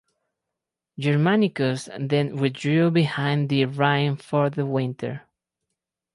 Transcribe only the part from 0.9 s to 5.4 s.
Germanicus then withdrew behind the Rhine for the winter.